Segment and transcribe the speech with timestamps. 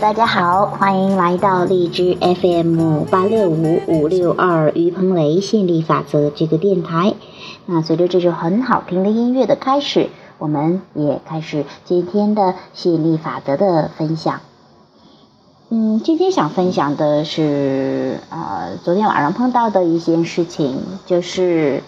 [0.00, 7.14] 大家好，欢迎来到荔枝 FM 八六五五六二于鹏雷吸引力法则这个电台。
[7.66, 10.08] 那随着这首很好听的音乐的开始，
[10.38, 14.40] 我们也开始今天的吸引力法则的分享。
[15.68, 20.76] 嗯，今天想分享的是，呃，昨天晚上碰到的一件事情，
[21.06, 21.84] 就是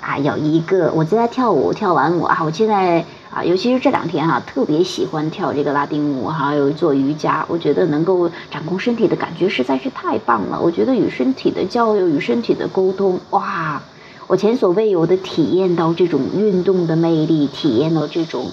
[0.00, 3.04] 啊，有一个我在跳舞，跳完舞啊，我现在。
[3.32, 7.44] 啊，尤其是这两天哈，特别喜欢跳这个拉丁舞，还有做瑜伽。
[7.46, 10.60] 我觉得能够掌控身体的感觉实在是太棒了。
[10.60, 13.80] 我觉得与身体的交流，与身体的沟通，哇，
[14.26, 18.50] 我前所未有的体验到这种运动的魅力，体验到这种，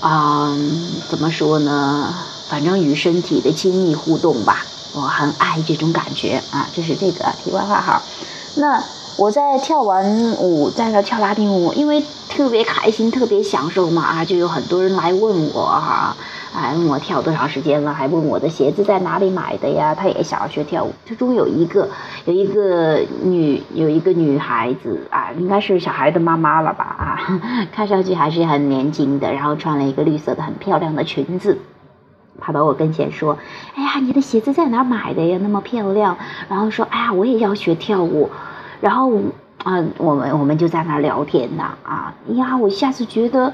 [0.00, 0.56] 啊，
[1.10, 2.14] 怎么说呢？
[2.48, 6.68] 反正与身体的亲密互动吧，我很爱这种感觉啊。
[6.72, 8.00] 这是这个题外话哈。
[8.54, 8.80] 那。
[9.18, 16.14] 我在跳完舞，在那跳拉丁舞，因为特别开心，特别享受嘛啊，就有很多人来问我哈，
[16.54, 19.94] 哎，问我跳多长时间了，还问我的鞋子在哪里买的呀？
[19.94, 20.92] 他也想要学跳舞。
[21.08, 21.88] 其中有一个，
[22.26, 27.40] 有一个女，有一个女孩子啊，应该是小孩的妈妈了吧啊，
[27.72, 31.56] 看上去还是很年轻的，然后穿了一个绿色的很漂亮的裙子，
[32.38, 33.38] 跑到我跟前说
[33.76, 35.38] ：“哎呀，你的鞋子在哪买的呀？
[35.40, 36.18] 那么漂亮。”
[36.50, 38.28] 然后说：“哎呀，我也要学跳舞。”
[38.80, 39.12] 然后
[39.64, 43.52] 啊，我们我们就在那聊天呐，啊呀，我一下子觉得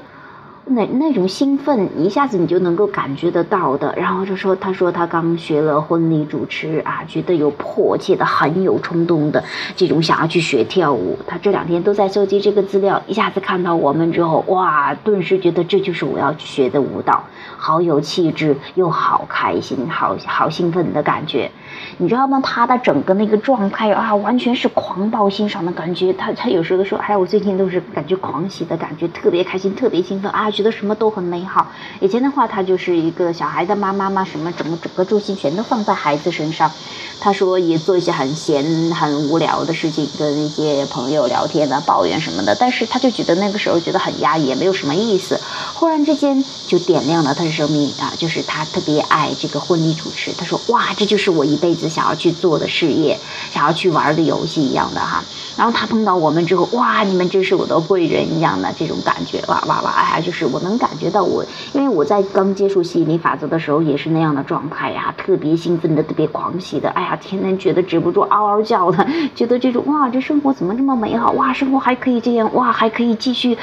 [0.65, 3.93] 那那种兴奋，一下子你就能够感觉得到的。
[3.97, 9.43] 然后就说，他说他刚学了婚礼主持啊，觉得有迫切的、很有冲动的
[9.75, 11.17] 这种想要去学跳舞。
[11.25, 17.23] 他这两天都在收集这个资料，一下子看到我们之后，哇，顿时觉得这就是我要去学的舞蹈，
[17.57, 21.51] 好有气质，又好开心，好好兴奋的感觉。
[21.97, 22.41] 你知道吗？
[22.43, 26.11] 他的整个那个状态啊，完全是狂暴欣赏的感觉。
[26.13, 28.15] 他他有时候说，哎，我最近都是感觉。
[28.17, 30.63] 狂喜的感觉，特别开心，特别兴奋啊，觉。
[30.63, 31.67] 得什么都很美好。
[31.99, 36.71] 以前的话，他就是一个小孩的妈妈嘛，什么整个整个重心全都放在孩子身上。
[37.19, 38.63] 他说也做一些很闲、
[38.93, 42.55] 很无聊的事情，跟一些朋友聊天啊、抱怨什么的。
[42.59, 43.23] 但是他就觉。
[43.23, 43.91] 得那个时候觉。
[43.91, 45.39] 得很压抑，也没有什么意思。
[45.73, 50.31] 忽然之间就点亮了他的生命啊，就是他特别爱这个婚礼主持。
[50.33, 51.89] 他说哇，这就是我一辈子。
[51.93, 53.19] 想要去做的事业，
[53.51, 55.23] 想要去玩的游戏一样的哈，
[55.55, 71.31] 然后他碰到我们之后，哇，你们真是我的贵人一样的这种感觉，哇哇哇，哎呀，就是我能感觉到我，因为我在刚接触吸引力法则的时候也是那样的状态呀，特别兴奋的，特别狂喜的，哎呀，天天觉得止不住嗷嗷叫的，觉得这种哇，这生活怎么这么美好？
[71.33, 73.55] 哇，生活还可以这样，哇，还可以继续，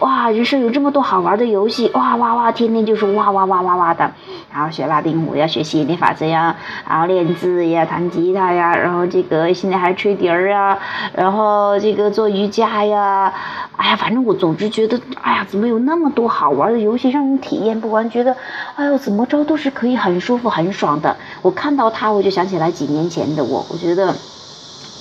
[0.00, 4.10] 哇，人生有这么多好玩的游戏，哇哇哇，天天就是哇哇哇哇哇的，
[4.52, 6.56] 然后学拉丁舞，要学吸引力法则呀，
[6.88, 7.64] 然后练字。
[7.68, 10.78] 呀，弹吉他呀，然后这个现在还吹笛儿啊，
[11.12, 13.32] 然后这个做瑜伽呀，
[13.76, 18.08] 哎呀，反正我总之觉得，哎呀，怎么有那么多好玩的游戏让你体验不完？
[18.08, 18.36] 觉得，
[18.76, 21.16] 哎呦，怎么着都是可以很舒服、很爽的。
[21.42, 24.14] 我看到他，我就想起来几年前的我，我觉得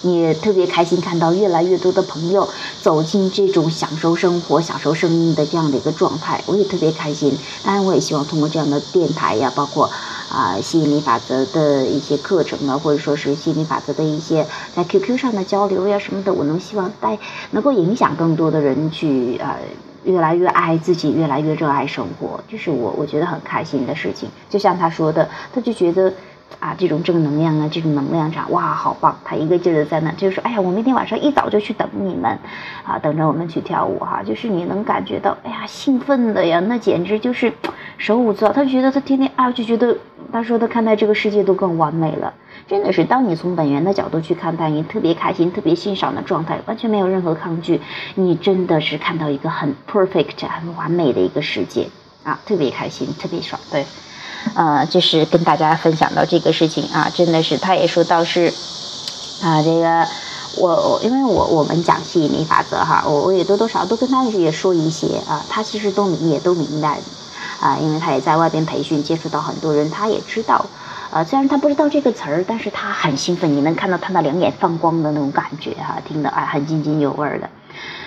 [0.01, 2.47] 也特别开心，看到越来越多的朋友
[2.81, 7.37] 走进这种享受生活、享受生命的这样的一个状态，我也特别开心。
[7.63, 9.89] 当然，我也希望通过这样的电台呀，包括。
[10.33, 17.17] 啊，吸引力法则的一些课程啊，或者说是吸引力法则的一些在 QQ 上的交流呀什么的，我能希望带
[17.51, 19.59] 能够影响更多的人去呃，
[20.03, 24.27] 越来越爱自己，越来越热爱生活，这是我我觉得很开心的事情。
[24.49, 26.11] 就像他说的，他就觉得。
[26.59, 29.17] 啊，这种正能量啊，这种能量场，哇，好棒！
[29.25, 32.37] 他一个劲儿的在那，就是说，哎呀，我明天晚上一早就去等你们，
[32.85, 34.21] 啊，等着我们去跳舞哈。
[34.23, 37.51] 就是你能感觉到，哎呀，兴奋的呀，那简直就是
[37.97, 38.53] 手舞足蹈。
[38.53, 39.97] 他就觉得他天天啊，就觉得
[40.31, 42.33] 他说他看待这个世界都更完美了。
[42.67, 47.81] 真的是，当你从本源的角度去看待，你特别开心、特别欣赏的状态，完全没有任何抗拒，
[48.15, 51.89] 你真的是看到一个很 perfect、很完美的一个世界
[52.23, 53.85] 啊，特别开心，特别爽，对。
[54.55, 58.47] 呃，就是跟大家分享到这个事情啊，真的是，他也说到是，
[59.41, 60.05] 啊，这个
[60.57, 66.99] 我我因为我我们讲吸引力法则哈，我我也多多少少都跟他也说一些啊，他其实都明也都明白，
[67.63, 70.65] 啊，因为他也在外边培训，接触到很多人，他也知道，
[71.09, 77.49] 啊，虽然他不知道这个词儿，但是他很兴奋，你能看到他那两眼放光的那种感觉哈，听得啊很津津有味的。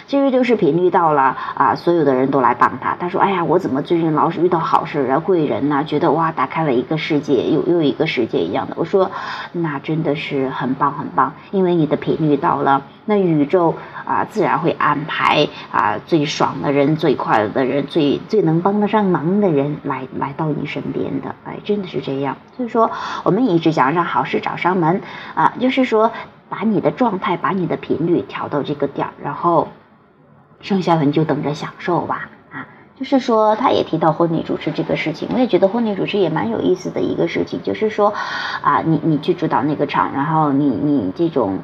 [0.06, 2.96] 其实就是频率到了啊，所有的人都来帮他。
[2.98, 9.10] 他说：“哎呀，我怎么最近老是遇到好事啊，贵人呐，觉得哇，打开了一个世界，又又一个世界一样的。”我说
[9.50, 13.74] ：“那真的是很棒很棒，因为你的频率到了，那宇宙
[14.04, 21.34] 啊自然会安排啊最爽的人、最快乐的人、最最能帮得上忙的人来来到你身边的。
[21.44, 22.36] 哎，真的是这样。
[22.56, 22.88] 所以说，
[23.24, 25.00] 我们一直讲让好事找上门
[25.34, 26.12] 啊，就是说
[26.48, 29.66] 把你的状态、把你的频率调到这个点儿，然后。”
[30.66, 32.66] 剩下的你就等着享受吧，啊，
[32.98, 38.12] 就是说，他也提到婚礼主持这个事情，我也觉得婚礼主持也蛮有意思的一个事情，就是说，
[38.62, 41.60] 啊，你你去主导那个场，然后你你这种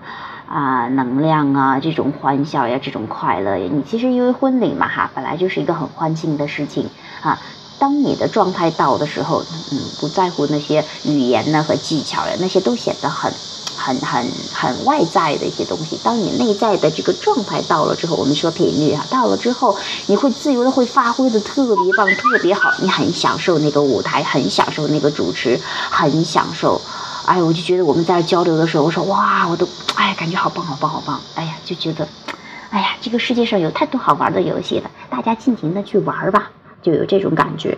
[0.49, 6.89] 啊能量啊，这种欢笑呀，这种快乐呀，你其实因为婚礼嘛哈，本来就是一个很欢庆的事情
[7.23, 7.41] 啊。
[7.81, 13.33] 当你的状态到的时候，嗯，不在乎那些语言呢和技巧呀，那些都显得很。
[13.83, 19.77] 很很很外在的一些东西，当你内在的这个状态到了之后，我们说频率啊，到了之后，
[20.07, 25.59] 你会自由的会发挥的特别棒，特别好，你很享受那个舞台，很享受那个主持，
[25.91, 26.81] 很享受。
[27.27, 32.07] 哎，我就觉得我们在交流的时候，我说哇，我都哎，感觉好棒好棒好棒，哎呀，就觉得，
[32.71, 36.51] 哎呀，这个世界上有太多好玩的游戏了，大家尽情的去玩吧，
[36.83, 37.77] 就有这种感觉。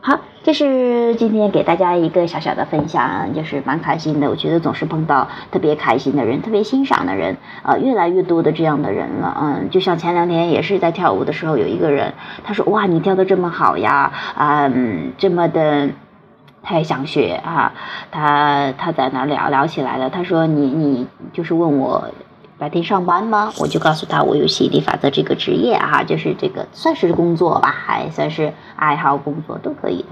[0.00, 4.30] 好，这是今天给大家一个小小的分享，就是蛮开心的。
[4.30, 9.36] 我觉得总是碰到特别开心的人，特别欣赏的人，呃，越来越多的这样的人了。
[9.40, 12.14] 嗯，就像前两天也是在跳舞的时候，有一个人
[12.44, 14.70] 他说：“哇，你跳的这么好呀，啊，
[15.18, 15.90] 这么的，
[16.62, 17.72] 他也想学啊。”
[18.12, 22.08] 他他在那聊聊起来了，他说：“你你就是问我。”
[22.58, 23.52] 白天上班吗？
[23.58, 30.08] 我就告诉他，我有吸引力法则这个职业啊，就是这个算是工作吧，还算是爱好工作都可以的。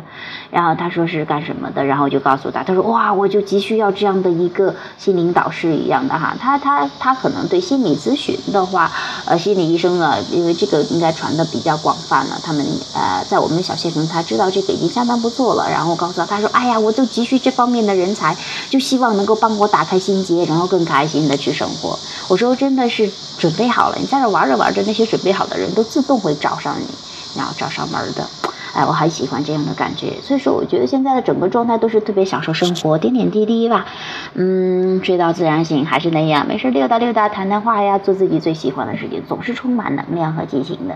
[0.52, 6.36] 然后他说是干什么的，然后我就告诉他，他说哇，我就急需要这样的一个心灵导师一样的哈。
[6.40, 8.92] 他他他可能对心理咨询的话，
[9.24, 12.38] 呃，心理医生啊，因为这个应该传的比较广泛了。
[12.44, 12.64] 他们
[12.94, 15.68] 呃，在我们小县城，他知道这个已经相当不错了。
[15.68, 18.36] 然后告诉他，他说哎呀，我就急需这方面的人才，
[18.70, 21.98] 就希望能够帮我打开心结，然后更开心的去生活。
[22.28, 22.35] 我。
[22.36, 26.86] 有时候真的是准备好了，你在这玩着玩着，那些准备好的人都自动会找上你，
[27.34, 28.28] 然后找上门的。
[28.74, 30.20] 哎，我很喜欢这样的感觉。
[30.20, 33.86] 所以说，我觉得现在的整个状态都是特别享受生活，点点滴滴吧。
[34.34, 40.94] 嗯，睡到自然醒，还是那样，没事溜达溜达，谈谈话呀，做自己最喜欢的事情，总是充满能量和激情的。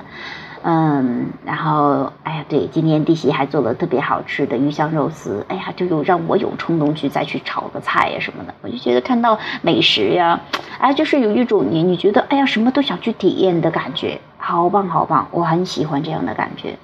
[0.62, 8.54] 嗯，然后，哎呀，对，今天弟媳还做了特别好吃的鱼香肉丝，哎呀，就有让我有冲动去再去炒个菜呀什么的。
[8.60, 10.38] 我就觉得看到美食呀，
[10.78, 16.76] 哎，就是有一种你你觉得哎呀什么都想去体验的感觉，好棒好棒，我很喜欢这样的感觉。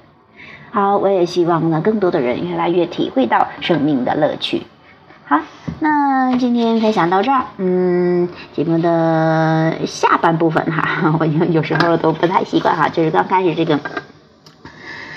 [0.70, 4.62] 好，我也希望呢，更多的人越来越体会到生命的乐趣。
[5.28, 5.40] 好，
[5.80, 7.46] 那今天分享到这儿。
[7.56, 13.80] 嗯，节目的下半部分哈， 我有有时候都不太习惯哈，就是刚开始这个，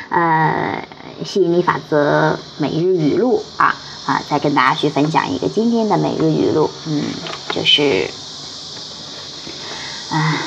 [0.10, 0.84] 呃，
[1.24, 3.76] 吸引力法则每日语录啊
[4.08, 6.72] 啊，再跟大家去分享一个今天的每日语录。
[6.88, 7.04] 嗯，
[7.52, 8.10] 就是，
[10.10, 10.38] 啊，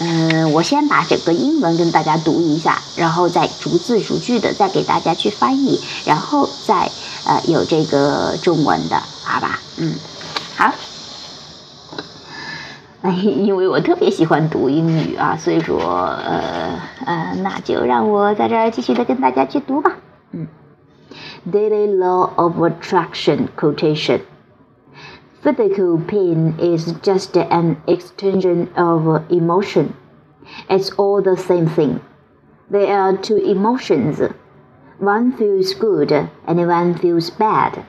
[0.00, 6.90] 嗯，我先把整个英文跟大家读一下，然后再逐字逐句的再给大家去翻译，然后再。
[7.23, 9.59] 呃，有这个中文的，好吧？
[9.77, 9.95] 嗯，
[10.57, 10.73] 好。
[13.01, 19.97] 哎，因为我特别喜欢读英语啊，所以说，呃呃，那就让我在这儿继续的跟大家去读吧。
[20.31, 20.47] 嗯，
[21.49, 24.21] Daily Law of Attraction Quotation.
[25.41, 29.93] Physical pain is just an extension of emotion.
[30.67, 32.01] It's all the same thing.
[32.69, 34.17] There are two emotions
[34.99, 36.11] one feels good
[36.45, 37.83] and one feels bad,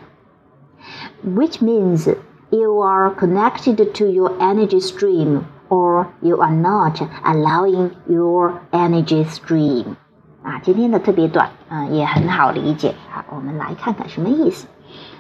[1.24, 2.08] which means
[2.50, 9.96] you are connected to your energy stream or you are not allowing your energy stream.
[10.42, 12.94] 啊，今天的特别短，啊，也很好理解。
[13.10, 14.66] 好，我们来看看什么意思。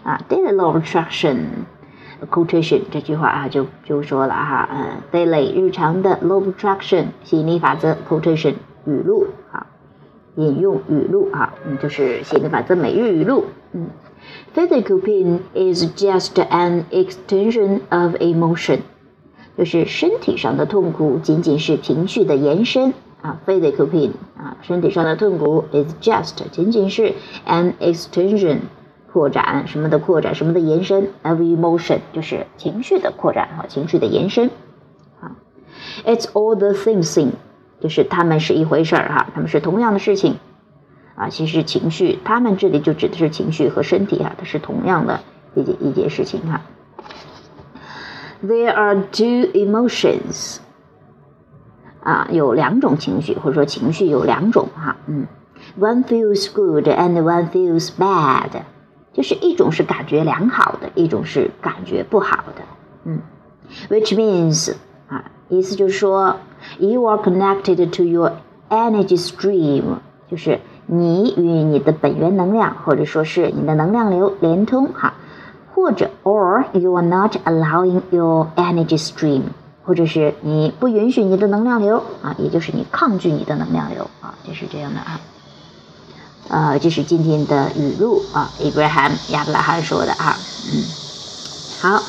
[0.02, 1.66] 啊，daily law of attraction
[2.30, 8.54] quotation 这句话啊，就就说了哈，嗯，daily 日常的 law of attraction 吸引力法则 quotation
[8.86, 9.66] 语录啊。
[10.36, 13.45] 引用语录啊， 嗯，就是写的法则每日语录。
[13.73, 13.87] 嗯
[14.55, 18.79] ，physical pain is just an extension of emotion，
[19.57, 23.41] 就是身体上的痛苦仅仅是情绪的延伸啊。
[23.45, 27.13] physical pain 啊，身体上的痛苦 is just 仅仅是
[27.47, 28.59] an extension
[29.11, 34.49] 扩展什么的扩展什么的延伸 of emotion 就是情绪的扩展和情绪的延伸。
[35.19, 35.37] 啊
[36.05, 37.31] ，it's all the same thing。
[37.81, 40.37] 就是他们是一回事儿哈，他们是同样的事情
[41.14, 41.28] 啊。
[41.28, 45.20] 其实情绪，他们这里就指的是情绪和身体哈，它是同样的
[45.54, 46.62] 一件一件事情哈。
[48.42, 50.58] There are two emotions
[52.02, 55.26] 啊，有两种情绪，或者说情绪有两种哈，嗯，
[55.78, 58.62] One feels good and one feels bad，
[59.12, 62.62] 就是一种是感觉良好的，一种是感觉不好的，
[63.04, 63.20] 嗯，
[63.88, 64.74] Which means
[65.08, 66.36] 啊，意思就是说。
[66.78, 68.32] You are connected to your
[68.68, 69.82] energy stream，
[70.30, 75.13] 就是 你与你的本源能量，或者说是你的能量流连通哈，
[75.73, 79.41] 或者 or you are not allowing your energy stream，
[79.83, 85.19] 或者是你不允许你的能量流啊，也就是你抗拒你的能量流啊，就是这样的啊。
[86.47, 90.37] 呃，这是今天的语录啊，Abraham 亚伯拉罕说的啊，
[90.71, 90.83] 嗯，
[91.81, 92.03] 好。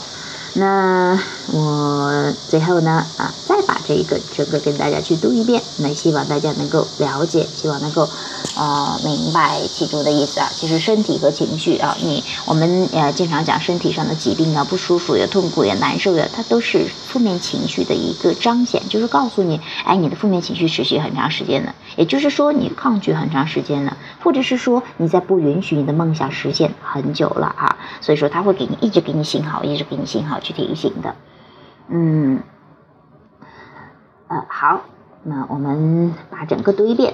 [0.58, 1.18] 那
[1.52, 8.08] 我最后呢啊，再把这一个整个跟大家去读一遍，那希望大家能够了解，希望能够
[8.56, 10.48] 啊明白其中的意思啊。
[10.52, 27.76] 其实身体和情绪啊，你我们呃经常讲身体上的疾病啊，不舒服呀、痛苦呀、难受呀，它都是负面情绪的一个彰显，就是告诉你，哎，你的负面情绪持续很长时间了，也就是说你抗拒很长时间了，或者是说你在不允许你的梦想实现很久了啊。
[28.00, 31.14] 所以说他会给你一直给你信号，一直给你信号去提醒的。
[31.89, 32.43] 嗯，
[34.27, 34.81] 呃，好，
[35.23, 37.13] 那我们把整个读一遍。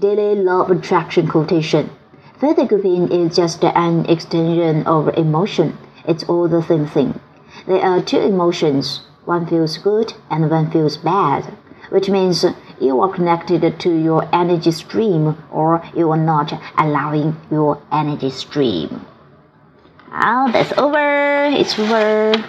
[0.00, 1.84] Daily law of attraction quotation.
[2.40, 5.72] Photography is just an extension of emotion.
[6.06, 7.14] It's all the same thing.
[7.66, 9.00] There are two emotions.
[9.26, 11.44] One feels good and one feels bad,
[11.90, 12.46] which means
[12.80, 19.00] you are connected to your energy stream or you are not allowing your energy stream.
[20.10, 21.50] 好，That's over.
[21.50, 22.42] It's over.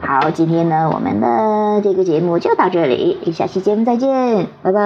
[0.00, 4.80] 好，今天呢，我们的这个节目就到这里，下期节目再见，拜拜。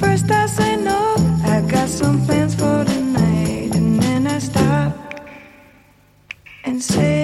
[0.00, 4.92] First I say no, I got some plans for tonight, and then I stop
[6.64, 7.17] and say